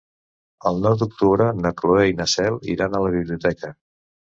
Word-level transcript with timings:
El 0.69 0.79
nou 0.85 0.95
d'octubre 1.01 1.51
na 1.59 1.73
Cloè 1.83 2.07
i 2.13 2.17
na 2.23 2.29
Cel 2.35 2.59
iran 2.77 2.99
a 2.99 3.05
la 3.07 3.15
biblioteca. 3.19 3.75